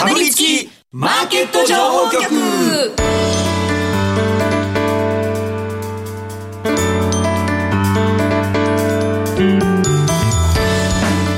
[0.00, 2.24] かぶりつきマーケット情報局。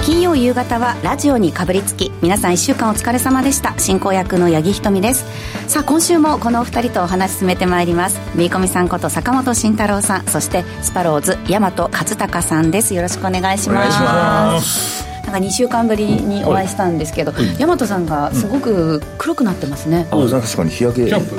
[0.04, 3.76] 金曜夕方はラジオにかぶりつき皆さん1週間お疲れ様でした。
[3.80, 5.24] 進行役の八木ひとみです。
[5.66, 8.20] さあ今週もこのお二人とお話進めてまいります。
[8.36, 12.94] みーこみさんこと坂本慎太郎さんそしてスパローズ大和勝孝さんです。
[12.94, 13.74] よろしくお願いします。
[13.74, 21.06] お願いしますなんか2週間ぶりにお会いしたんですけど、大和さんがすごく黒くなってますね、あ確かに日焼け。
[21.06, 21.36] キャンプ？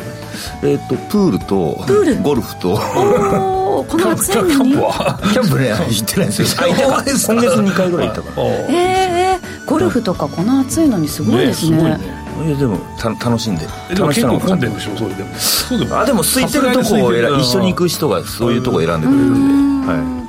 [0.67, 2.21] えっ、とプールとプール？
[2.23, 2.71] ゴルフと。
[2.73, 4.51] おおこの暑いのに？
[4.53, 5.19] キャンプは？
[5.31, 6.47] キャンプね行ってないんですよ。
[6.67, 8.47] 今月2回ぐらい行ったから。
[8.69, 11.77] えー、ゴルフとかこの暑いのにすごいですね。
[11.77, 11.99] ね。
[12.47, 13.67] いやでもた楽しんで。
[13.91, 14.97] えでも楽しさの結構混んでるんでしょ？
[14.97, 15.35] それでも。
[15.35, 19.91] そうでもあでも空いてるとこを選一緒に行く人がそういうとこ選んでくれるんで。
[19.93, 20.22] はい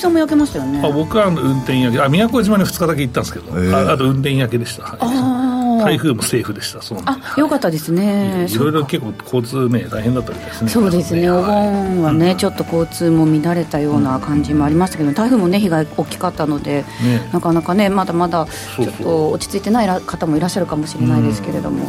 [0.00, 0.80] さんも焼けましたよね。
[0.84, 4.98] あ僕は運転焼けあ宮古島に2日だけ行ったんですけど、えーああと運転焼けでした、はい。
[5.00, 8.46] あ台風もセーフでしたそうあよかったですね。
[8.48, 10.70] いろいろ結構交通ね大変だったみたいですね。
[10.70, 17.30] そうですね、お盆はね、ちょっと交通も乱れたような感じもありましたけど、台風もね、被害大きかったので、ね。
[17.32, 21.86] なかなかね、まだまだちょっと落ち着いてない方もいらっしゃるかもしれないですけれども、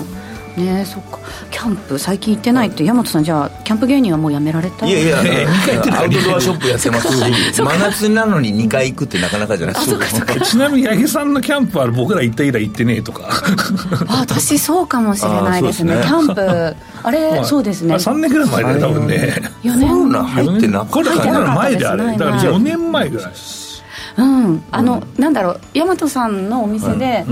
[0.57, 4.85] ねそっか、キャンプ、最近行ってないって、大和さん、じゃあ、キャンプ芸人はもうやめられた？
[4.85, 5.17] いやいや、
[5.99, 7.07] アウトドアショップやってます。
[7.53, 9.75] し、 真夏なのに2回行くってなかなかじゃない。
[9.75, 10.39] ですか。
[10.41, 13.23] ちなみに八木さんのキャンプは僕ら行った以来行ってねえとか。
[14.07, 19.41] あ私、そうかもしれないですね、あキャンプ、あれ、そうですね、3年ぐらい前だね多分ね。
[19.63, 22.45] 4コロ年ナ入ってなかコロったナの前であれないだからない。
[22.47, 23.31] 4年前ぐらい
[24.17, 27.31] うん、あの、なんだろう、大和さんのお店で、き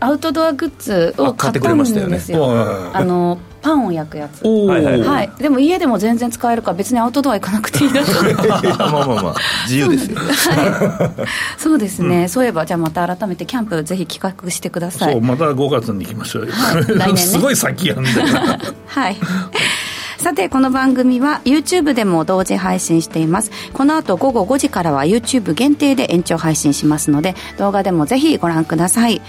[0.00, 2.50] アウトドアグッズを買ったんですよ。
[2.50, 4.46] ああのパンを焼くやつ。
[4.46, 8.02] はいはいはい、でも家でも全然使えるから別にアウトドア行かなくていいな
[8.78, 10.18] まあまあまあ、自由ですよ。
[11.58, 12.02] そうです。
[12.02, 15.12] ね、そういえばじゃあまた改めてキャンプぜひ企画してください。
[15.12, 16.84] そうまた5月に行きましょうよ、はい。
[16.84, 17.16] 来年ね。
[17.16, 18.16] すごい先やんだよ。
[18.86, 19.16] は い
[20.18, 23.52] さてこの番組は YouTube でも同時配信しています。
[23.72, 29.22] この後午後5時からは YouTube 限定で延長配信しますので動画でもぜひご覧ください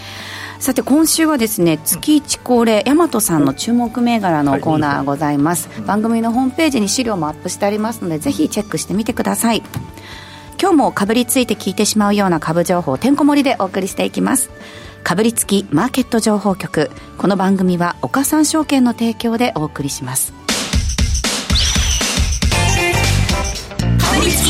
[0.60, 9.64] さて今週はですね月1恒例大和さんの注目銘柄のコーナーございます、番組のホームページに資料もアップしてありますのでぜひチェックしてみてください。
[10.62, 14.50] 今日もかぶりついて聞いてしまうような株情報をてんこ盛りでお送りしていきます。
[15.06, 16.92] かぶりつきマーケット情報局。
[17.18, 20.34] この番組は岡三証券の提供でお送りします。
[20.34, 20.38] か
[24.20, 24.50] ぶりつき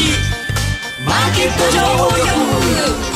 [1.05, 3.08] マーケット情報局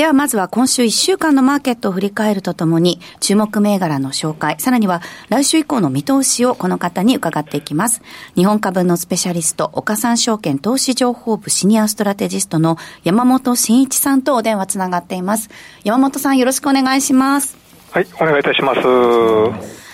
[0.00, 8.00] ではまずは今週1週間のマーケットを振り返るとともに注目銘柄の紹介、さらには来週以降の見通しをこの方に伺っていきます。
[8.34, 15.50] 日本株のスペシャリスト、岡三証券投資情報部シニアストラテジストの山本慎一さんとお電話つながっています。
[15.84, 17.58] 山本さんよろしくお願いします。
[17.90, 18.80] はい、お願いいたします。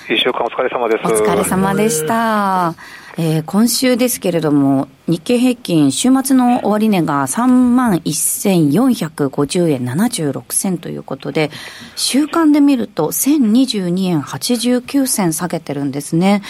[0.09, 1.12] 一週間お疲れ様です。
[1.12, 2.77] お疲れ様でした。
[3.19, 11.50] えー今週ですけれども、日経平均、週末の終値が3万1450円76銭ということで、
[11.97, 16.43] 週間で見ると1022円89銭下げてるんですね。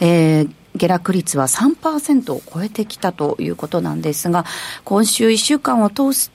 [0.00, 4.46] えー下落率は3%を超えてきたということなんですが、
[4.84, 6.30] 今週1週間を通し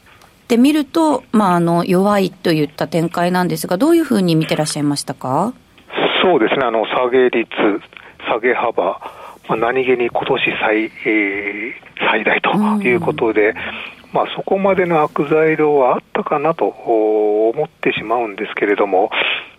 [0.48, 5.54] てみると、まあ、あの、弱いといった展開なんですが、どういうふうに見てらっしゃいましたか？
[6.22, 7.50] そうですね、あの、下げ率、
[8.30, 9.02] 下げ幅、
[9.48, 12.52] まあ、何気に今年最、えー最大と
[12.84, 13.54] いうことで、
[14.14, 19.10] まあ、そこまでの悪材料はあったかなとお思ってしまうんですけれども、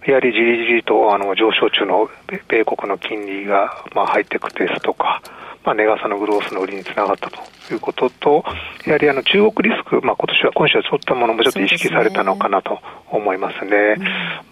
[0.06, 5.22] やはりじりじりとあの上昇中の米米国の金利が、まあ、入っていくですとか、
[5.64, 7.38] まあ、値傘のグロースの売りにつながったと
[7.72, 8.44] いうことと、
[8.86, 12.78] やはりあの中国リスク、まあ、今年は、今週はそういったものもちょっと意識されたのかなと
[13.10, 13.96] 思いますね。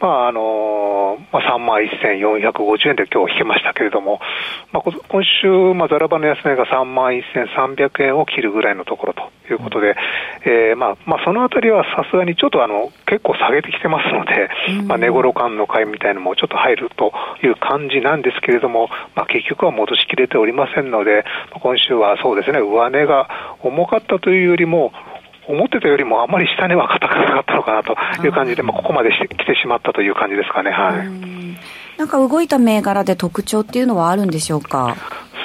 [0.00, 4.21] まあ、あの、まあ、3万1450円で今日引けましたけれども、
[4.72, 9.97] まあ、こ今週、まあ、ザラバの安値が3万1300円を切るぐらいのところということで、
[10.44, 14.49] えーまあ、まあ、そのあたりはさすがにちょっとあの、結構下げてきてますので、
[14.87, 17.12] まあ、値頃感の買いみたいなのもちょっと入ると
[17.43, 23.28] いう感じなんですけれども、まあ、結局は戻しきれておりませんので、まあ今週はそうですね、上値が
[23.62, 24.93] 重かったというよりも、
[25.48, 27.94] 思ってたよりもあまり下値は硬くなかったのかなと
[28.25, 30.72] いう感じで、まあ、ここまでして来てしまったという感じですかね。
[30.72, 31.98] はい。
[31.98, 34.96] なんか動いた銘柄で特徴っていうのはあるんでしょうか？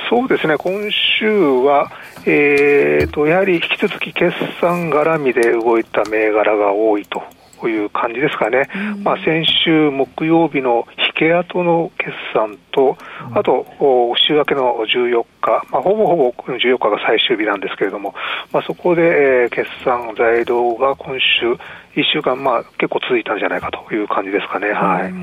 [0.10, 0.74] そうですね、今
[1.20, 1.92] 週は、
[2.26, 7.22] えー、とやはり引き続き決算絡みで動いた銘柄が多いと
[7.68, 8.68] いう感じですかね、
[9.04, 10.86] まあ、先週木曜日の
[11.26, 12.98] 引け跡の決算と、
[13.36, 18.16] あと、お週明けの14日、まあ、ほぼほぼ14日が最終日なんですけれども、
[18.52, 19.04] まあ、そこで、
[19.44, 21.52] えー決算材料が今週、
[21.96, 24.72] 1週間、まあ、結構続いたんじゃないかという感じですかね。
[24.72, 25.14] はい。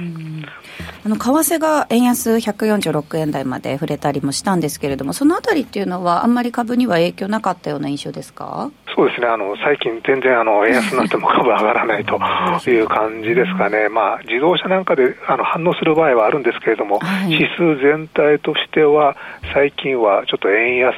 [1.05, 8.71] あの為替が円安146円台まで触れたりもしたんですけれども、そのあたりっていうのは、あんまり株には影響なかったような印象ですか？
[8.95, 12.19] そうですね、あの最近、全然あの円安になっても株上がらないと
[12.69, 19.17] いう感じですかね、まあ、自動車なんかであの反応する場合はあるんですけれども、はい指数全体としては、
[19.53, 20.95] 最近はちょっと円安、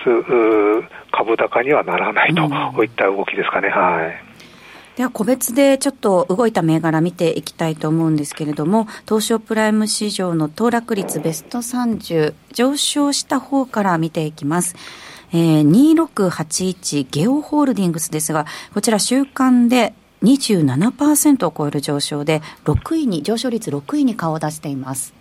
[1.11, 3.69] 株高にはならないといった動きですかね。
[3.69, 4.31] はい
[4.97, 14.77] では個別でちょっと動いた銘柄見ていきたいと思うんですけれども、東証プライム市場の騰落率ベスト30、上昇した方から見ていきます。
[15.33, 25.15] えー、2681ゲオホールディングスですが、こちら週間で27%を超える上昇で、6位に、上昇率6位に顔を出しています。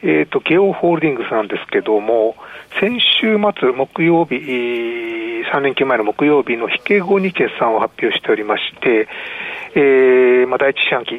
[0.00, 2.36] えー、とゲオホールディングスなんですけども、
[2.78, 9.08] 先週末、木曜日、3連休前の木曜日の引け後に決算を発表しておりまして、
[9.74, 11.14] えーまあ、第一四半期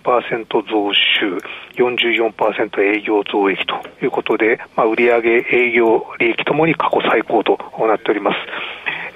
[0.00, 1.38] 31%増収、
[1.76, 8.36] 44%営業増益ということで、まあ、売上営業利益ともに過去最高となっております。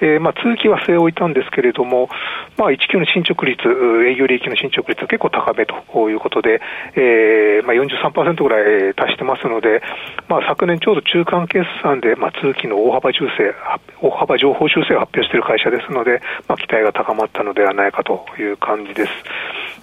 [0.01, 2.09] えーまあ、通期は据え置いたんですけれども、
[2.57, 3.61] まあ、1級の進捗率、
[4.07, 6.61] 営業利益の進捗率は結構高めということで、
[6.95, 9.81] えーまあ、43%ぐらい達してますので、
[10.27, 13.53] まあ、昨年ちょうど中間決算で、まあ、通期の大幅修正、
[14.01, 19.11] 大幅情報修正を発表している会社ですので、まあ、期待が高まったのではないかという感じです。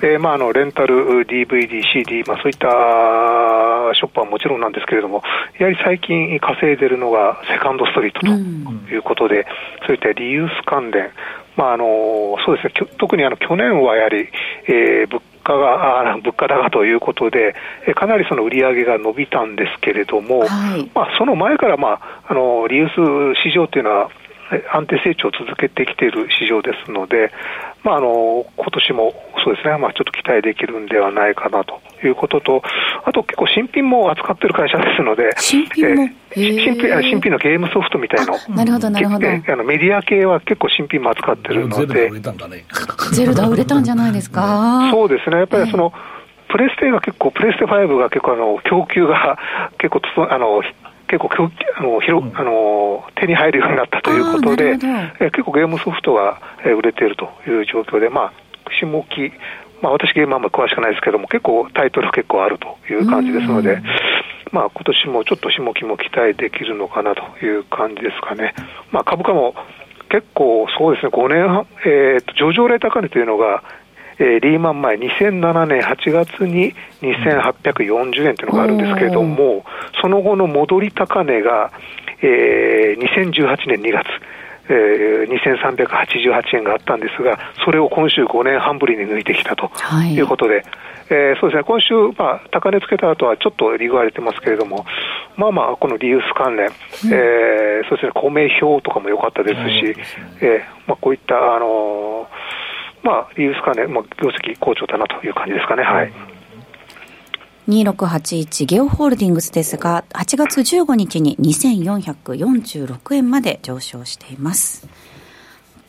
[0.03, 2.69] えーまあ、あのレンタル、DVD、CD、まあ、そういった
[3.95, 5.23] ショップはもちろんなんですけれども、
[5.59, 8.27] やはり最近稼いでいるのがセカンドストリートと
[8.93, 9.47] いうことで、
[9.87, 11.11] そういったリユース関連、
[11.57, 14.29] まああのそうですね、特にあの去年はやはり、
[14.69, 17.55] えー物価があ物価高ということで、
[17.87, 20.91] えーかなりその売り上げが伸びたんですけれども、はい。
[20.95, 24.20] まあ、その前から、まあ、あのリユース市場というのは、え
[24.73, 27.31] 安定成長を続けてきている市場ですので、
[27.85, 29.15] まあ、あの今年も
[29.45, 32.63] そうですね、まあ、ちょっと期待できるんではないかなということと、
[33.05, 36.03] あと結構新品も扱っている会社ですので、新品も？
[36.03, 36.21] えー
[36.63, 39.27] 新品あ新品のゲームソフトみたいの、なるほど、なるほど。
[39.27, 41.87] えーあのメディア系は結構新品も扱ってるので。
[41.87, 42.65] ゼルダ売れ、たんだね。
[43.13, 44.89] ゼルダ売れたんじゃないですか？
[44.93, 45.93] そうですね、やっぱりその、
[46.49, 49.39] プレステが結構、プレステ5が結構あの、供給が
[49.79, 50.61] 結構つあの、
[51.11, 51.29] 結構
[51.77, 58.33] あの広、あの手に入るようになったということでえー結構ゲームソフトが、えー売れているという状況で、まあ、
[58.81, 59.33] 下期、
[59.83, 63.83] まあ、私ゲームあんまり詳しくないですけども、結構タイトル結構あるという感じですので、
[64.53, 68.55] まあ今年もちょっと下期も期待できるのかなという感じですかね。
[68.93, 69.55] まあ株価も
[70.11, 73.63] 結構そうですね、5年半、えーと上場来高値というのが、
[74.23, 79.65] えーリーマン前、2007年8月に2840円というのがあるんですけれども、
[80.01, 81.71] その後の戻り高値が、
[82.23, 84.07] えー2018年2月、
[84.69, 90.15] えー2388円があったんですが、それを今週5年半ぶりに抜いてきたとはい。
[90.15, 90.65] いうことで、
[91.09, 94.85] えーそうですね、今週、まあ、高値つけた後はちょっと利食われてますけれども、
[95.37, 99.97] まあまあ、このリユース関連、えーそうですね、公明表とかも良かったですし、
[100.43, 102.50] えーまあ、こういった、あのー
[103.03, 105.83] まあ、リユース関連、まあ、業績好調だなという感じですかね。
[105.83, 106.13] はい。
[107.69, 114.89] 2681ゲオホールディングスですが、8月15日に2446円まで上昇しています。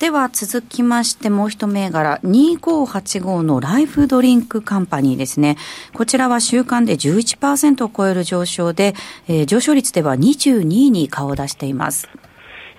[0.02, 5.58] では続きましてもう一銘柄2585のライフドリンクカンパニーですね。
[5.94, 8.96] こちらは週間で11%を超える上昇で、
[9.28, 12.10] えー上昇率では22位に顔を出しています。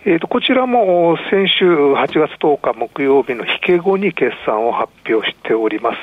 [0.04, 5.98] えー、とこちらも先週8月10日木曜日の引け後に決算を発表しております。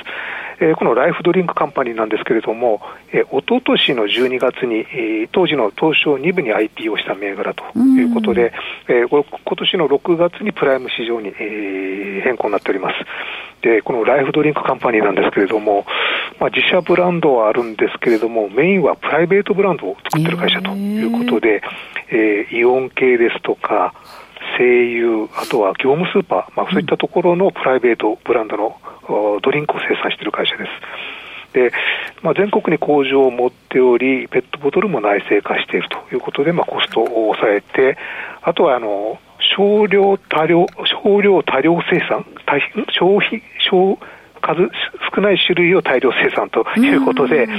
[0.62, 8.52] えーこのライフドリンクカンパニーなんですけれども、えー、一昨年の12月に、えー当時の東証2部に IPO した銘柄ということで、
[8.88, 9.24] えー今
[9.58, 12.96] 年の6月にプライム市場に、えー変更になっております。
[13.62, 15.86] で、このライフドリンクカンパニーなんですけれども、
[16.40, 21.62] まあ、自社ブランドはあるんですけれども、メインはプライベートブランドを作ってる会社ということで、
[22.10, 23.94] えーイオン系ですとか、
[24.58, 28.78] 声優、あとは業務スーパー、まあ、そういったところのプライベートブランドの
[29.08, 31.54] おドリンクを生産している会社です。
[31.54, 31.72] で、
[32.22, 37.98] まあ、全国に工場を持っており、ペットボトルも内製化しているということで、まあ、コストを抑えて、
[38.42, 39.20] あとはあの
[39.58, 40.66] 少量多量、
[41.04, 43.98] 少量多量生産、大消費、少
[44.42, 44.70] 数
[45.14, 47.54] 少ない種類を大量生産ということで、ま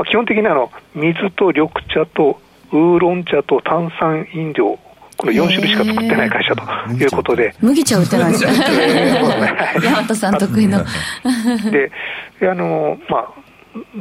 [0.00, 2.40] あ、基本的にあの水と緑茶と
[2.72, 4.78] ウーロン茶と炭酸飲料、
[5.26, 8.52] この4種類しか作ってない会社ということで、麦茶売ってないですね。
[8.52, 10.84] はいヤマトさん得意の。
[11.70, 11.90] で、
[12.42, 13.28] あの、まあ、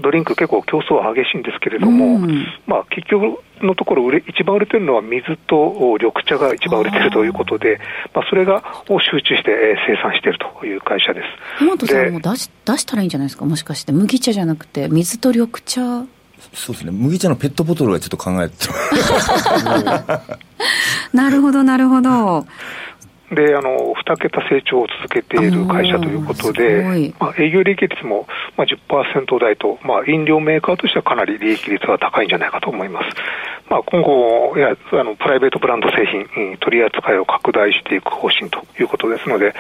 [0.01, 7.79] ドリンク結構競争は激しいんですけれども、うんまあ、結局のところ売れ、一番売れてるのは水と緑茶が一番売れてるということで、
[8.13, 11.25] まあ、それがを集中してえー生産しているという会社です。
[11.63, 13.43] 山本さでんも出し出したらいいんじゃないですか？
[13.45, 15.81] もしかして麦茶じゃなくて水と緑茶
[16.53, 16.91] そうですね。
[16.91, 18.55] 麦茶のペットボトルはちょっと考えて
[21.13, 22.45] なるほどなるほど。
[23.31, 33.15] であの2桁成長を続けている会社ということで、まあ、営業利益率も、まあ、10%台と、まあ、飲料メーカーとしてはかなり利益率が高いんじゃないかと思います。
[33.67, 39.55] まあ、今後いやあの、プライベートブランド製品、うん取り扱いを拡大していく方針ということですので、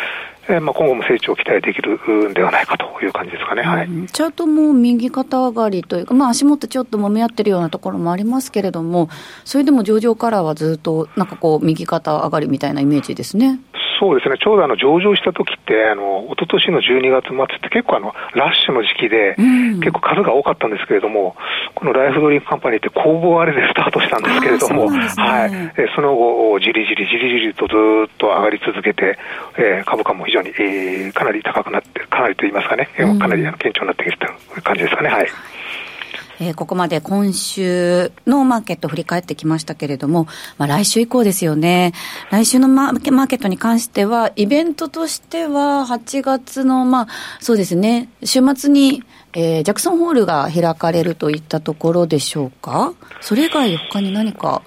[0.47, 1.97] えーまあ、今後も成長を期待できる
[2.29, 3.63] んではないかという感じですかね。
[3.63, 9.09] はいうんチャートも右肩上がりというか、まあ、足元ちょっと揉み合ってるようなところもありますけれども、
[9.43, 13.59] それでも上場からはずっと、なんかこう、右肩上がりみたいなイメージですね。
[13.99, 19.79] そうですね、ちょうどあの上場した時って、あの一昨年の12月末って結構あのラッシュの時期で、うん。
[19.79, 21.35] 結構数が多かったんですけれども、
[21.75, 25.23] このライフドリンクカンパニーって工房あれでスタートしたんですけれども、そね。
[25.23, 29.17] はい、えその後、じりじりじりじりとずーっと上がり続けて、
[29.57, 35.09] えー株価も非常に、えーかなり高くなって、かなりと言いますかね、かなり顕著になってきてる感じですかね。
[35.09, 35.27] はい
[36.39, 40.27] えーここまで今週のマーケット振り返ってきましたけれども、
[40.57, 41.93] まあ、来週以降ですよね。
[42.31, 47.07] 来週のマーケットに関しては、イベントとしては8月の、まあ、
[47.39, 52.93] そうですね、週末に、えージャクソンホールが開かれるといったところでしょうか。
[53.21, 54.61] それ以外他に何か、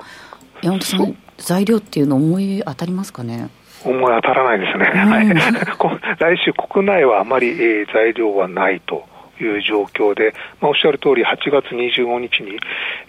[0.62, 3.48] 山本さん、材料っていうの思い当たりますかね？
[3.84, 5.26] 思い当たらないですね、はい、
[5.78, 9.04] こ来週、国内はあまり、えー材料はないと
[9.44, 12.58] いう状況で、まあ、おっしゃる通り、8月25日に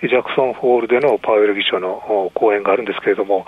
[0.02, 1.94] ジャクソンホールでのパウエル議長の
[2.26, 3.46] お講演があるんですけれども、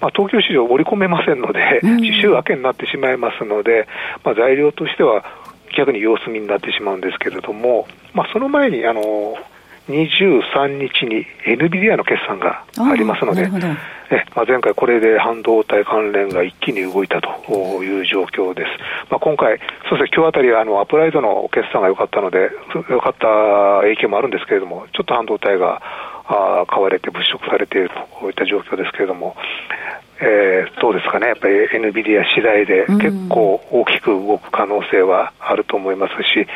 [0.00, 2.00] まあ、東京市場、織り込めませんので、うん。
[2.04, 3.86] 週明けになってしまいますので、
[4.24, 5.24] まあ、材料としては
[5.76, 9.36] 逆に様子見になってしまうんですけれども、まあ、その前にあの
[9.88, 13.50] 23日に NVIDIA の決算がありますので
[14.10, 18.68] えまあ、前回、これで半導体関連が一気に動いたという状況です。
[19.10, 22.50] まあ、今回、そうですね、今日あたりあのアップライドの決算が良かったので、
[22.90, 25.80] 良かった影響もあるんですけれども、ちょっと半導体が
[26.26, 29.36] あー買われて物色されているといった状況ですけれども、
[30.20, 36.46] えーどうですかね、やっぱり NVIDIA 次第でうん結構大きく動く可能性はあると思いますし、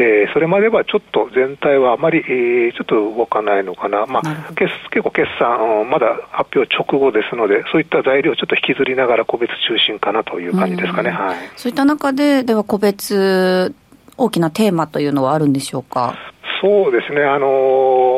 [0.00, 11.10] えーそれまではちょっと全体はあまり、えーちょっと動かないのかな、まあ、決結構決算、うんまだ発表直後ですので、そういった材料をちょっと引きずりながら個別中心かなという感じですかね。
[11.10, 11.16] うん。
[11.16, 11.36] はい。
[11.56, 13.74] そういった中で、では個別、
[14.16, 16.14] 大きなテーマというのはあるんでしょうか？
[16.60, 17.46] そうですね、あの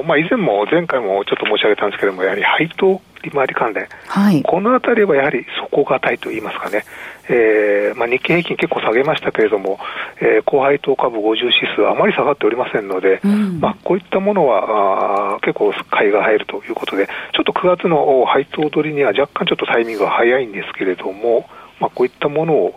[0.02, 4.42] ーまあ、以前も前回もちょっと申し上げたんですけれども、やはり配当利回り関連、はい。
[4.42, 6.84] このあたりはやはり底堅いと言いますかね、
[7.28, 9.78] えーまあ、日経平均結構下げましたけれども、
[10.20, 21.48] えー高配当株50指数はあまり下がっておりませんので、うんまあ、こういったものはあー結構買いが入るということで、ちょっと9月の配当取りには若干ちょっとタイミングが早いんですけれども、
[21.78, 22.74] まあ、こういったものを、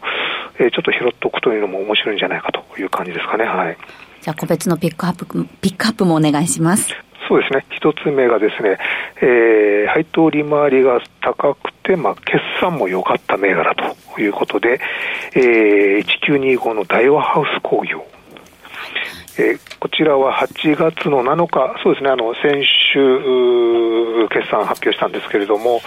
[0.59, 3.45] えーちょっと拾っておくというのも面白いんじゃないかという感じですかね。
[3.45, 3.77] はい
[4.21, 5.25] じゃあ個別のピックアップ、
[5.59, 6.95] ピックアップもお願いします。
[7.27, 8.77] そうですね、一つ目がですね、
[9.22, 14.80] えー配当利回りが高くて、まあ、決算も良かった銘柄ということで、
[15.36, 18.03] えー1925の大和ハウス工業。
[19.37, 22.63] えーこちらは8月の7日、そうですね、あの先
[22.93, 25.81] 週、決算発表したんですけれども、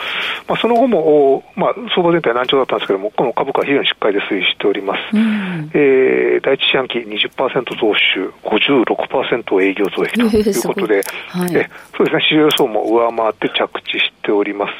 [0.46, 0.98] まあ、その後も、
[1.36, 5.16] おまあ、相場全体難聴だったんですけれども、この株価は非常にしっかりで推移しております。
[5.16, 5.70] うん。
[5.72, 11.02] えー第一四半期20%増収、56%営業増益ということで、
[11.96, 14.72] そうですね、市場予想も上回って着地しております。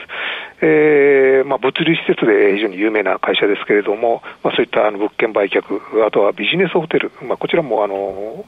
[0.63, 5.61] えーまあ、物流施設で非常に有名な会社ですけれども、まあ、そういったあの物件売却、
[6.07, 8.45] あとはビジネスホテル、まあ、こちらもあの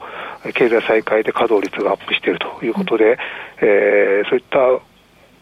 [0.53, 3.17] 経済再開で稼働率がアップしているということで、
[3.61, 4.59] えーそういった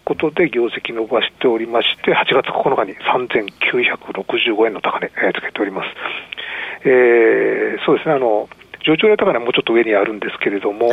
[0.05, 5.87] ことで業績伸ばしておりまして、8月9日に3965円の高値、えーつけております。
[6.85, 8.47] えーそうですね、あの、
[8.87, 10.91] 上場来高値はもうちょっと上にあるんですけれども、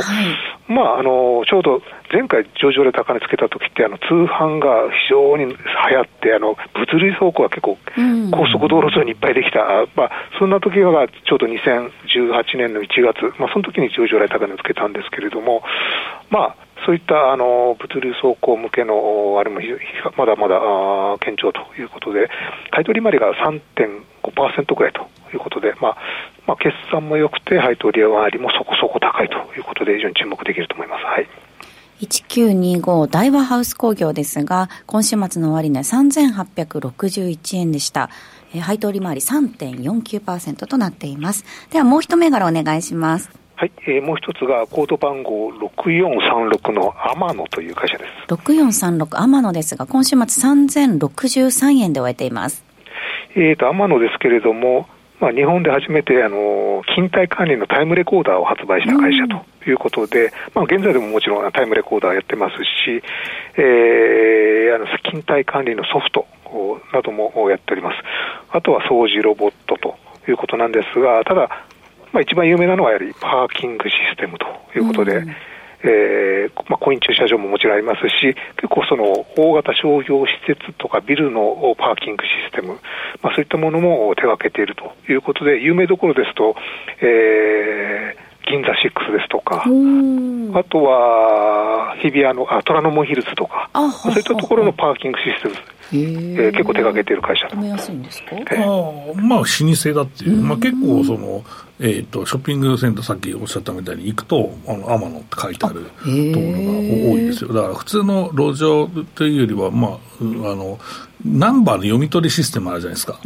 [0.67, 1.81] まあ、あの、ちょうど
[2.13, 8.31] 前回上場来高値つけた時って、あの、通販が非常に流行って、あの、物流倉庫が結構うん。
[8.31, 15.63] 高速道路上にいっぱいできた、まあ、そんな時がちょうど2018年の1月、まあ、その時に上場来高値をつけたんですけれども、
[16.31, 19.61] まあ、そういったあの物流倉庫向けのあれも
[20.17, 20.59] まだまだ
[21.19, 22.29] 堅調ということで、
[22.71, 25.97] 買い取り回りが3.5%くらいということで、まあ
[26.47, 31.05] まあ、決算も良くて、配当利回りもそこそこ高いということで、非常に注目できると思います。
[31.05, 31.29] はい
[32.01, 38.11] 1925大和ハウス工業ですが、今週末の終値3861円でした。
[38.53, 41.45] えー配当利回り3.49%となっています。
[41.71, 43.44] ではもう一銘柄お願いします。
[43.57, 48.33] はい、えーもう一つがコード番号6436の天野という会社です。
[48.35, 52.65] 6436天野ですが、今週末3063円で終えています。
[53.37, 54.89] えーと、天野ですけれども、
[55.21, 63.03] まあ、日本で初めて、あの、勤怠管理のタイムレコーダーを発売した会社ということで、まあ、現在でももちろんタイムレコーダーやってますし、
[63.57, 66.27] えー、あの、勤怠管理のソフト
[66.93, 67.97] などもやっております。
[68.51, 69.97] あとは掃除ロボットと
[70.29, 71.67] いうことなんですが、ただ、
[72.15, 74.47] まあ、一番有名なのはやはりパーキングシステムと
[74.79, 75.25] いうことで、
[75.83, 82.79] えーまあ、コイン駐車場ももちろんありますし、結構その大型商業施設とかビルのパーキングシステム、
[83.21, 86.55] まあ、そういったものも手掛けているということで、有名どころですと、
[87.01, 93.71] えー銀座6ですとか、あとは日比谷の、あ、虎ノ門ヒルズとか、
[94.03, 95.55] そういったところのパーキングシステム、
[95.93, 97.47] えー結構手掛けている会社。
[97.49, 98.31] と止めやすいんですか？
[98.33, 101.45] ああまあ、老舗だっていう、まあ、結構その、
[101.81, 106.13] えー、とショッピングセンター、さっきおっしゃったみたいに行くと、あの天野って書いてあるところが多
[107.19, 110.79] いですよ、だから普通の路上というよりは、まあ、うあの
[111.25, 113.19] ナンバーの読み取りシステムあるじゃないですか。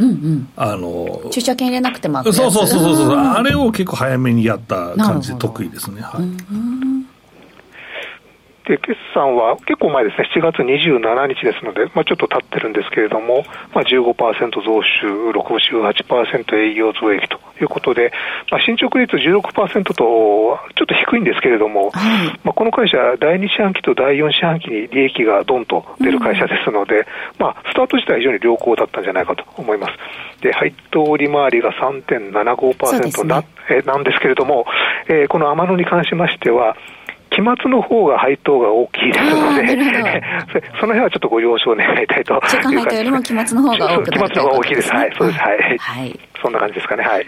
[0.57, 5.33] あの駐車券入れなくてもそうそうそうそうそう、あれを結構早めにやった感じ。
[5.33, 6.01] で得意ですね。
[6.03, 6.88] はい
[8.69, 14.13] で、決算は結構前ですね、7月27日ですので、まあ、ちょっと経ってるんですけれども、まあ、15%
[14.63, 18.13] 増収、68%営業増益ということで、
[18.51, 21.91] まあ、進捗率16%とちょっと低いんですけれども、
[22.45, 27.07] まあ、この会社、第2四半期と第4四半期に利益がドンと出る会社ですので、
[27.39, 30.43] まあ、スタート自体は非常に良好だったんじゃないかと思います。
[30.43, 33.29] で、配当利回りがそうです3.75%ね。
[33.29, 34.67] な,、えーなんですけれども、
[35.09, 36.77] えーこの天野に関しましては、
[37.31, 44.93] 期末の方が配当が大きいですのであーなるほど、 そその辺はちょっとご了承願いたいと中間配当よりも期末の方が多くなる期末の方が大きいです。
[44.93, 45.39] はい、そうです。
[45.41, 45.79] はい。
[45.79, 46.21] はい。
[46.41, 47.05] そんな感じですかね。
[47.05, 47.27] はい。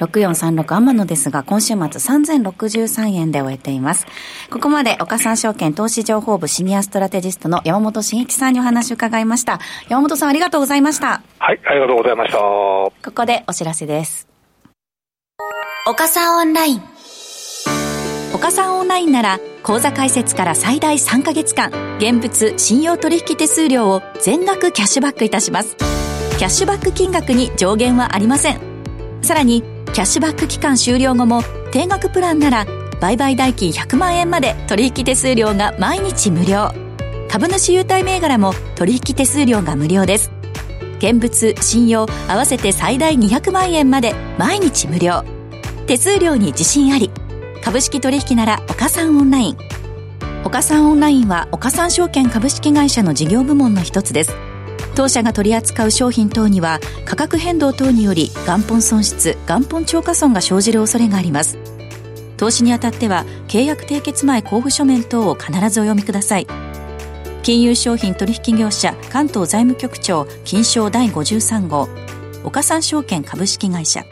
[0.00, 4.06] 6436天野ですが、今週末3063円で終えています。
[4.50, 9.58] ここまで岡三証券投資情報部シニアストラテジストの山本慎一さんにお話を伺いました。
[9.88, 11.22] 山本さんありがとうございました。
[11.38, 12.38] はい、ありがとうございました。
[12.38, 14.28] ここでお知らせです。
[15.86, 16.97] 岡さんオンライン
[18.38, 25.74] 岡さんオンラインなら、口座開設から最大3ヶ月間、現物信用取引手数料を全額キャッシュバックいたします。
[26.38, 28.60] キャッシュバック金額に上限はありません。
[29.22, 32.66] さらに、キャッシュバック期間終了後も、定額プランなら、
[33.00, 36.70] 売買代金100万円まで取引手数料が毎日無料。
[37.28, 40.30] 株主優待銘柄も取引手数料が無料です。
[40.98, 45.24] 現物、信用合わせて最大200万円まで毎日無料。
[45.88, 47.10] 手数料に自信あり。
[47.62, 49.56] 株式取引なら岡三オンライン。
[50.44, 54.34] 岡三オンラインは岡三証券株式会社の事業部門の一つです。
[54.94, 61.58] 当社が取り扱う商品等には価格変動等により元本損失元本超過損が生じる恐れがあります。
[62.36, 66.46] 投資にあたっては契約締結前交付書面等を必ずお読みください。
[67.42, 71.88] 金融商品取引業者関東財務局長金賞第53号。
[72.44, 74.04] 岡三証券株式会社。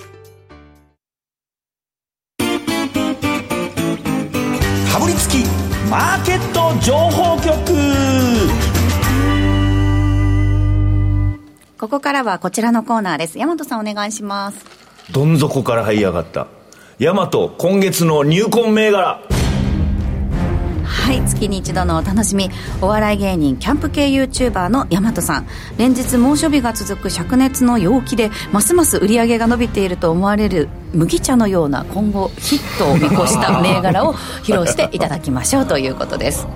[6.80, 7.52] 情報局。
[11.78, 13.38] ここからはこちらのコーナーです。
[13.38, 14.64] 大和さんお願いします。
[15.12, 16.46] どん底から這い上がった。
[16.98, 19.20] 大和今月の入魂銘柄。
[20.96, 22.50] はい月に一度のお楽しみ。
[22.80, 25.46] お笑い芸人キャンプ系 YouTuber の大和さん。
[25.78, 36.48] 連日猛暑日が続く灼熱の陽気でますます売り上げが伸びていると思われる麦茶のような今後ヒットを見越した銘柄を披露していただきましょうということです。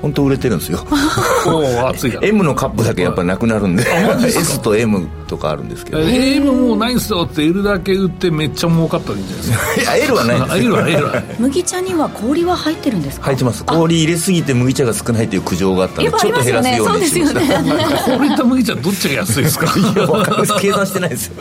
[0.00, 0.78] 本当売れてるんですよ。
[1.46, 2.20] おお熱いな。
[2.22, 3.84] M のカップだけやっぱなくなるんで。
[4.26, 5.98] S と M とかあるんですけど。
[6.00, 9.96] い AM もうないんすよって L だけ売ってめっちゃ儲かったらいいんじゃないですか？
[9.98, 11.22] や L はないですあ L は L は。
[11.40, 13.24] 麦茶には氷は入ってるんですか？
[13.26, 13.64] 入ってます。
[13.64, 17.40] 氷入れすぎて麦茶が少ないという苦情があったのでちょっと減らすようにしました。
[17.40, 17.84] そうですよね。
[18.06, 19.66] 氷と麦茶どっちが安いですか？
[19.78, 21.34] いやわかんないです計算してないですよ。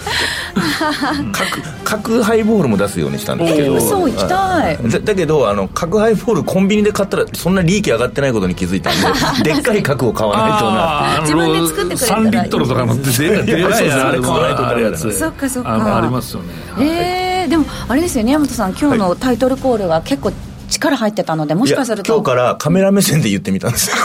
[1.32, 3.74] 角角ハイボールも出すようにしたんですけど。
[3.76, 4.80] え嘘行きたい。
[4.90, 12.28] だだけどあの角ハイボールコンビニで買ったらそんな利益上がってないことに気づいたんで でっかい角を買わないとな自分で作ってくれたらいい。
[12.28, 15.98] 3リットルとかのでででいやかいやつあれ買わないとやつそっかそっか。
[15.98, 16.48] ありますよね。
[16.80, 18.74] えー、でもあれですよね山本さん。
[18.74, 20.32] 今日のタイトルコールが結構
[20.68, 22.14] 力入ってたのでもしかすると。
[22.14, 23.96] 今日からカメラ目線で言ってみたんですよ。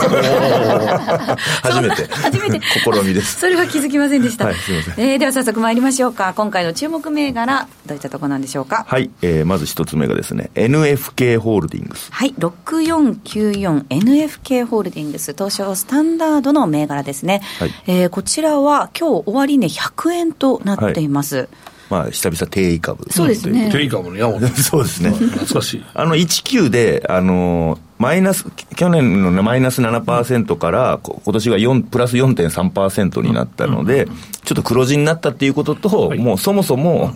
[1.62, 2.06] 初めて。
[2.12, 2.60] 初めて。
[2.62, 4.94] 試みですそれは気づきませんでした、はいすいません。
[5.04, 6.32] えーでは早速参りましょうか。
[6.36, 8.84] 今回の注目銘柄どういったところなんでしょうか？
[8.88, 17.74] はい、えーまず一つ目がですね NFK ホールディングスはい 6494NFK ホールディングス東証スタンダードの銘柄ですね、はい。
[17.86, 21.48] えーこちらは今日終わりね100円となっています、
[21.92, 23.04] まあ、久々定位株。
[23.12, 25.10] そうですねテイカムの山本 そうですね。
[25.10, 25.84] 懐かしい。
[25.92, 34.08] あの、19で、あの、マイナス、去年のマイナス7%から、こ今年が4、プラス4.3%になったので、
[34.42, 37.14] ちょっと黒字になったっていうことと、はいもうそもそも、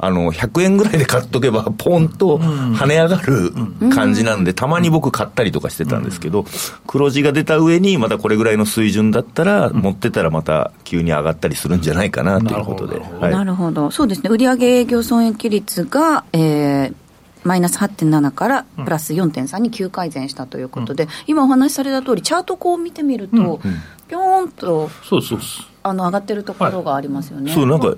[0.00, 3.52] あの、100円ぐらいで買っとけば、ポンと跳ね上がる
[3.92, 6.44] 感じなんで、たまに僕買ったりとかしてたんですけど、
[6.86, 12.94] 黒字が出た上に、またこれぐらいの水準だったら、持ってたらまた急に上がったりするんじゃないかなということで。
[12.94, 13.20] なるほど。
[13.20, 13.32] はい。
[13.32, 16.94] なるほど、そうですね、売上営業損益率が、えー
[17.44, 23.60] マイナス8.7からプラス4.3に急改善したということで、今お話しされた通り、チャートこう見てみると、
[24.08, 25.38] ぴょーんとそうそう。
[25.82, 27.52] あの上がってるところがありますよね。
[27.52, 27.94] そう、なんか、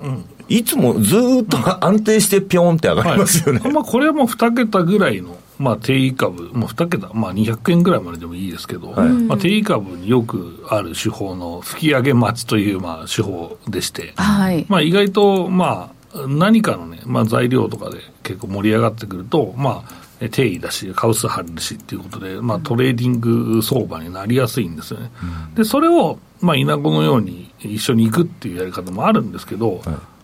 [0.51, 3.71] いつもずーっと安定してぴょんって上がりますよね。
[3.71, 25.11] まあ、これはもう2桁ぐらいの、まあ、低位株、もう2桁、まあ、200円ぐらいまででもいいですけど、まあ、低位株によくある手法の吹き上げ待ちという、まあ、手法でして、はい、まあ、意外と、まあ、何かのね、まあ、材料とかで結構盛り上がってくると、まあ、え低位だし、株数張るしっていうことで、まあ、トレーディング相場になりやすいんですよね。
[25.55, 29.81] で、それを、まあ、稲子のように一緒に行くっていうやり方もあるんですけど、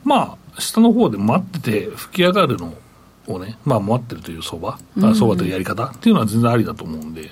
[0.07, 2.73] まあ、下の方で待ってて吹き上がるの
[3.27, 4.79] をね、まあ、待ってるという相場、あ
[5.13, 7.29] 相場というやり方っていうのは全然ありだと思うんで、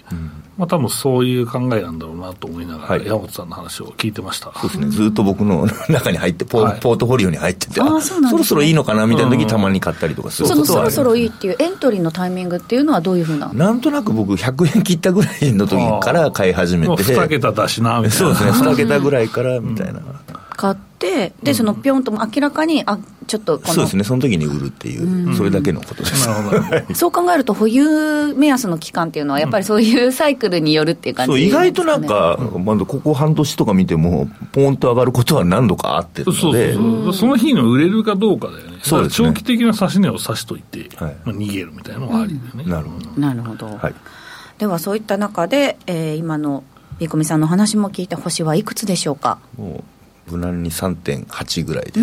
[0.57, 3.05] まあ、多分そういう考えなんだろうなと思いながら、はい。
[3.05, 4.51] 山本さんの話を聞いてました。
[4.55, 6.79] そうですね、ずっと僕の中に入ってポ、はい。
[6.81, 8.29] ポートフォリオに入ってて、あーそうなんですね。
[8.29, 13.51] そろそろいいのかなみたいな時たまに買ったりとかするそのことはそろそろいいっていうエントリーのタイミングっていうのはどういうふうな？
[13.53, 18.35] なんとなく僕、100円切ったぐらいの時から買い始めて、2桁だしな、みたいな。
[18.35, 20.01] そうですね、2桁ぐらいからみたいな、
[20.49, 20.94] 買って、
[21.43, 26.27] で、そのぴょんとも明らかに、あちょっとこのそうですね、その時に売るっていう、それだけのことです。
[26.27, 26.93] なるほど。
[26.95, 38.77] そう考えると、保有目安の期間っていうのは、やっぱりそういうサイクルによるっていう感じそう意外となんねか、まだここ半年とか見ても、ポンと上がることは何度かあってるそうそうので、そう、その日の売れるかどうかだよね。
[38.83, 39.27] そうですね。
[39.29, 41.15] 長期的な指し値を指しといて、はい。
[41.25, 42.71] まあ、逃げるみたいなのがありだよね。
[42.71, 43.21] なるほど。
[43.21, 43.93] なるほど、はい。
[44.59, 46.63] ではそういった中で、えー今の
[46.97, 49.37] ビーコミさんの話も聞いて、星はいくつでしょうか？
[49.57, 49.83] もう
[50.27, 52.01] 無難に3.8ぐらいで、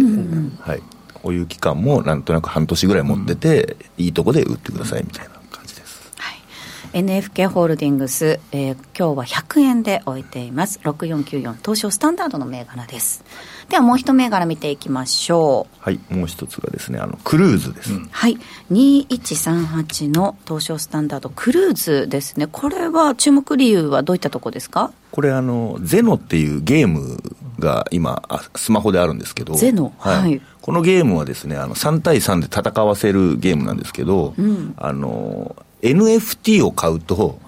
[0.60, 0.82] はい、
[1.14, 6.12] 保有期間もなんとなく半年ぐらい持ってて、いいとこで売ってくださいみたいな感じです。
[6.16, 10.78] はい、NFK ホールディングス、えー今日は100円で置いています。
[10.84, 13.24] 6494東証スタンダードの銘柄です
[13.72, 15.76] ではもう一銘柄見ていきましょう。
[15.82, 17.98] はい、もう一つがですね、あのクルーズです。
[18.10, 18.36] はい。
[18.70, 22.46] 2138の東証スタンダードクルーズですね。
[22.48, 24.92] これは注目理由はどういったとこですか？
[25.10, 27.16] これあの、ゼノっていうゲーム
[27.58, 29.94] が今、あスマホであるんですけど、ゼノ？
[29.96, 30.42] はい。
[30.60, 34.34] このゲームはですね、あの3対3で戦わせるゲームなんですけど、
[34.76, 37.38] あの、NFT を買うと、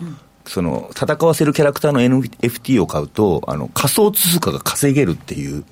[0.47, 5.65] その戦わせるキャラクターの NFT を買うとあの仮想通貨が稼げるっていう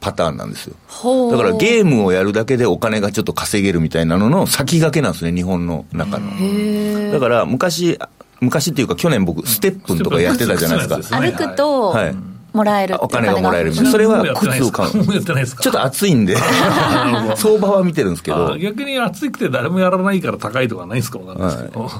[0.00, 1.32] パターンなんですよ、ほう。
[1.32, 7.12] だからゲームをやるだけでお金がちょっと稼げるみたいなのの先駆けなんですね日本の中の。
[7.12, 7.98] だから昔
[8.40, 11.20] 昔っていうか去年僕ステップンとかやってたじゃないですか。
[11.20, 13.90] 歩くと、はいもらえるお金がもらえるみたいな。
[13.90, 14.96] それは靴を買う。
[14.96, 15.62] もうやってないですか？
[15.62, 16.36] ちょっと暑いんで。
[17.36, 18.52] 相場は見てるんですけど。
[18.54, 21.90] あ逆に暑くて誰もやらないから高いとかないんですかわかんですけど、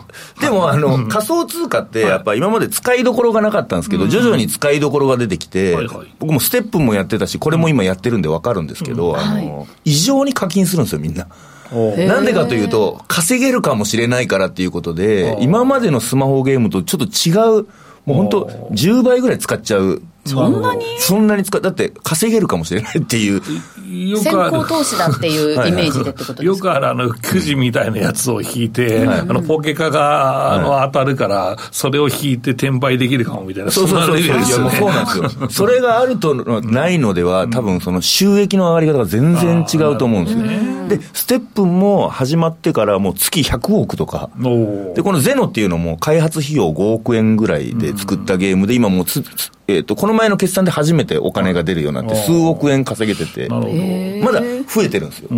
[0.41, 11.27] でもあの、仮想通貨って、やっぱ今まで使いどころがなかったんですけど、徐々に使いどころが出てきてはいはい、僕もステップンもやってたし、これも今やってるんで分かるんですけど、あの、異常に課金するんですよ、みんな。
[12.09, 17.67] なんでかというと、稼げるかもしれないからっていうことで、今までのスマホゲームとちょっと違う、
[18.07, 20.03] もう本当10倍ぐらい使っちゃう。
[20.25, 20.85] そんなに？
[20.99, 21.61] そんなに使う。
[21.61, 23.41] だって稼げるかもしれないっていう。
[23.41, 26.43] 先よくある行投資だっていうイメージでってことですか？
[26.45, 34.21] よくあるあのくじみたいなやつを引いて、あのポケカがあの当たるから、それを引いて転売できるかもみたいな、そうそうそう。
[34.21, 35.51] そうなんですよ。
[35.51, 40.81] それがあるとないのでは、多分その収益の上がり方が全然違うと思うんですね。
[40.89, 44.31] で、ステップンも始まってからもう月100億とか。
[44.95, 53.49] で、このゼノっていうのも開発費用5億円ぐらいで作ったゲームで、今もうつ、つえっ、と、この前の決算で初めてお金が出るようになって、数億円稼げてて。
[53.49, 55.29] まだ増えてるんですよ。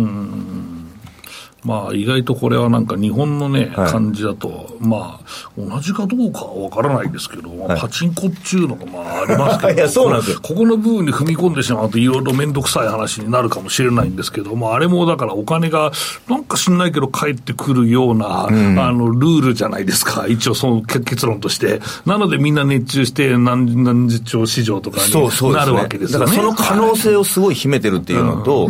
[1.63, 15.91] まあ、意外とこれはなんか日本のね、はい感じだと、まあ、同じかどうかはわからないですけど、パチンコっていうのがまあありますけど、 いやそうなんですよここの部分に踏み込んでしまうと、いろいろ面倒くさい話になるかもしれないんですけど、まあ、あれもだからお金が、
[16.27, 20.25] なんか知んないけど返ってくるような、あの、ルールじゃないですか。
[20.27, 21.81] 一応その結結論として。
[22.05, 25.73] なのでみんな熱中して何、何十兆市場とかそうそうになる。
[25.73, 26.25] わけですよね。
[26.25, 28.69] だからその可能性をすごい秘めてるっていうのと、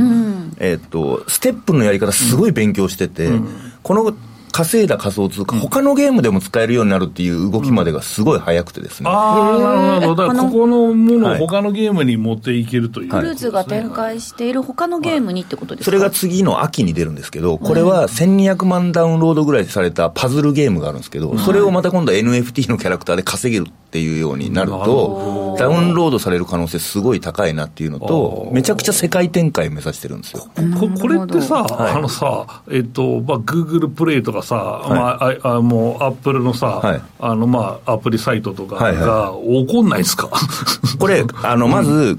[0.60, 3.30] えっと、ステップのやり方すごい勉強してて、
[3.82, 4.14] この
[4.54, 9.10] 稼いだ仮想通貨、他のゲームでも使えるようになるっていう動きまでがすごい早くてですね。
[9.10, 10.28] ああ、なるほど。
[10.28, 11.40] だから、このここのものをはい。
[11.40, 30.48] 他のゲームに持っていけるという、クルーズが展開している他のゲームにってことですか、それが次の秋に出るんですけど、これは1200万ダウンロードぐらいされたパズルゲームがあるんですけど、それをまた今度は NFT のキャラクターで稼げるっていうようになると、ダウンロードされる可能性すごい高いなっていうのと、めちゃくちゃ世界展開目指してるんですよ。
[30.80, 31.92] ここれってさ、はい。
[31.92, 34.56] あのさ、えっと、まあ、Google プレイとかさ、
[34.90, 37.02] まあ、ああもう、アップルのさ、はい。
[37.20, 40.28] あの、まあ、アプリサイトとかはいが起こんないですか、
[40.98, 42.18] これ、あの、まず、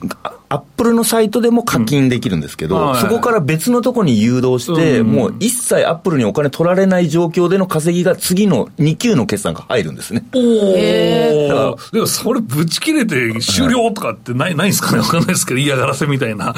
[0.48, 10.24] アップルのサイトでも課金できるんですけど、うんはいそこから別のとこに誘導して、うんもう一切アップルにお金取られない状況での稼ぎが次の2級の決算が入るんですね。
[10.34, 16.54] おへおでもそれぶち切れて終了とかってない ないんですかねわかんないですけど、嫌がらせみたいな。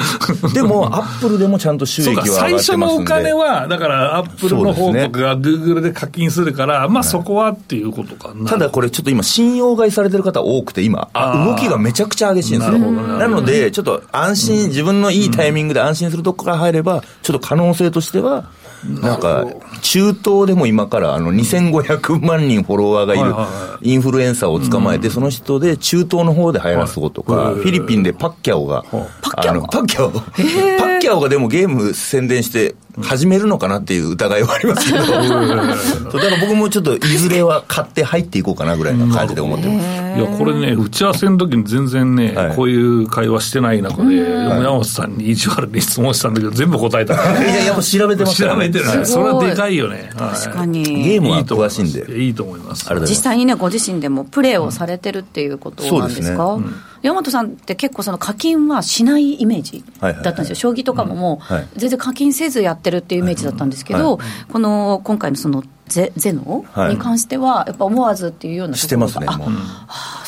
[0.53, 2.85] でも、アップルでもちゃんと収益は上最がってますんで。
[2.85, 8.49] 初のお金は、だから、アップルの方とかが Google で課金するから、まあそこはっていうことかな。
[8.49, 12.77] ただこれちょっと今信用買いされてる方多くて今、動きがめちゃくちゃ激しいんですよ。
[12.77, 18.49] なるほどねなので、ちょっと安心、自分のいいタイミングで安心するとこから入れば、ちょっと可能性としては、
[18.83, 19.45] なんか、
[19.83, 23.35] 中東でも今からあの2500万人フォロワーがいる
[23.81, 27.55] インフルエンサーを捕まえて、その人で中東の方で流行らすことか、はい。
[27.55, 29.61] フィリピンでパッキャオが、パッキャオ？
[29.67, 40.19] パッキャオ、パッキャオがでもゲーム宣伝して始めるのかなっていう疑いはありますけど、だから僕もちょっといずれは買って入っていこうかなぐらいな感じで思ってます。
[40.19, 42.55] いや、これね、打ち合わせの時に全然ね、はい。
[42.55, 47.45] こういう会話してない中で、山本さんに意地悪に質問したんだけど、全部答えたね。
[47.45, 48.91] いやいや、もう調べてます調べてるね。
[48.91, 49.05] すごい。
[49.05, 50.09] それはでかいよね。
[50.15, 50.83] はい確かに。
[50.83, 52.19] ゲームは詳しいんで。
[52.19, 52.85] いいと思います。
[52.89, 61.67] あれだ実際にね、ご自身でもプレーをされてるっていうことなんですか、そうです山本さんって結構、その課金はしないイメージだったんですよ、将棋とかももうはい。
[61.75, 64.19] 全然課金せずやってるっていうイメージだったんですけど、
[64.51, 66.95] この今回のそのゼゼノはい。
[66.95, 70.26] に関しては、やっぱ思わずっていうようなところがしてますねあもう。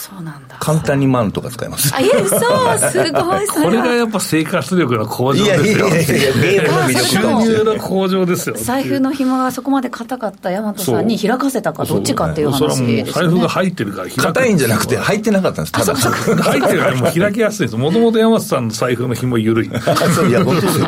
[0.59, 1.93] 簡単に万とか使えます。
[1.95, 5.87] あ、いや、そう、すごい、そこれはがやっぱ生活力の向上いやいですよ。
[5.87, 8.55] やいやいや、ゲームの魅力収入の向上ですよ。
[8.57, 13.13] 財布の紐がそこまで硬かった大和さんに開かせたかどっちかっていう話です。
[13.13, 15.95] 財布が入ってるから硬いんじゃなくて、入ってなかったんです、ただ。
[15.95, 17.77] 入ってるからもう開きやすいです。
[17.77, 19.71] もともと山本さんの財布の紐緩い。
[20.15, 20.87] そういや、本当ですよ。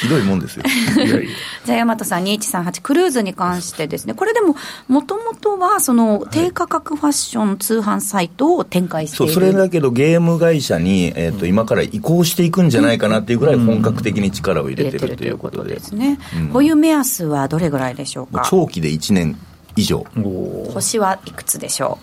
[0.00, 0.64] ひどいもんですよ。
[0.96, 1.30] いやいや
[1.66, 4.56] じゃあ、大和さん、2138、クルーズに関してですね、これでも、
[4.88, 9.34] もともとは、その、低価格ファッション通販サイトを展開してそ、いうる。
[9.34, 16.18] それだけどゲーム会社に、えっ、と、今から移行していくんじゃないかなっていうぐらい本格的に力を入れてるということで、すね。
[16.52, 18.46] 保有目安はどれぐらいでしょうか？
[18.48, 19.36] 長期で1年
[19.76, 20.04] 以上、
[20.72, 21.98] 星はいくつでしょ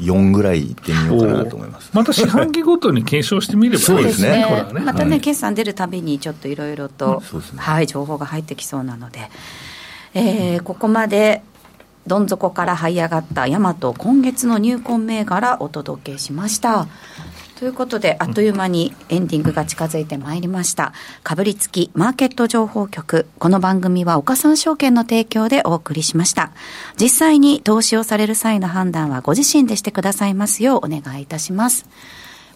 [0.00, 1.90] 4ぐらい行ってみようかなと思います。
[1.92, 4.44] また四半期ごとに検証してみればいいそうですね。
[4.74, 4.80] ね。
[4.80, 7.40] またね、決算出るたびにちょっといろいろと、ね。
[7.56, 9.30] はい、情報が入ってきそうなので、
[10.14, 11.42] えーここまで
[12.06, 16.86] どん底から這い上がったヤマト今月の入魂銘柄お届けしました。
[17.58, 20.92] ということで、あっという間にエンディングが近づいてまいりました。
[21.22, 23.26] かぶりつきマーケット情報局。
[23.38, 26.52] この番組は岡三証券の提供でお送りしました。
[27.00, 31.86] 実際に投資をされる際の判断はご自身でしてくださいますようお願いいたします。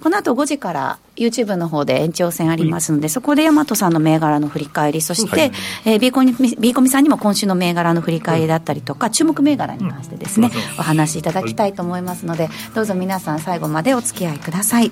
[0.03, 5.53] この後5時から YouTube の方で延長戦ありますので、そこで大和さんの銘柄の振り返り、そして、
[5.85, 14.91] えー、ビーコミ、ビーコミさんにも今週の銘柄の振り返りだったりとか、注目銘柄に関してですね、お話しいただきたいと思いますので、どうぞ皆さん最後までお付き合いください。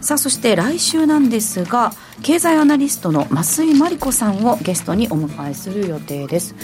[0.00, 1.92] さあそして来週なんですが
[2.22, 6.54] 経済アナリストの増井真理子さんをゲストにお迎えする予定です。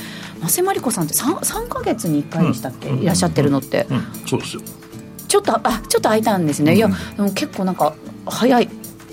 [0.41, 4.63] 増井真理子さんって 3, 3ヶ月に1回でしたっけ、いらっしゃってるのって、うん、そうですよ。
[5.37, 7.95] ちょっとあちょっと空いたんですね、いやでも結構なんか
[8.27, 8.69] 早い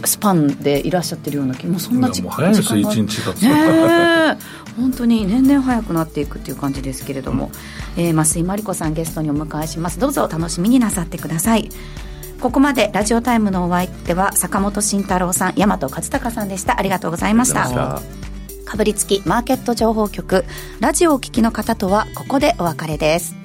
[0.06, 2.94] スパンでいらっしゃってるような気もうそんな時いやもう早いですよ、時間が。
[2.94, 4.38] 一日経つねえ。
[4.78, 7.52] 本当に年々早くなっていくっていう感じですけれども、
[7.98, 10.00] えー、増井真理子さんゲストにお迎えします。
[10.00, 11.70] どうぞお楽しみになさってください。
[12.40, 16.80] ここまでラジオタイムのお相手は坂本慎太郎さん大和勝孝さんでした。
[16.80, 18.02] ありがとうございました。
[18.66, 20.46] かぶりつきマーケット情報局
[20.80, 23.43] ラジオをお聞きの方とはここでお別れです